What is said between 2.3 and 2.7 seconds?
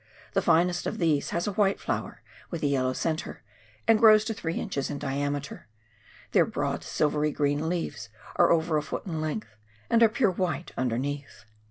with a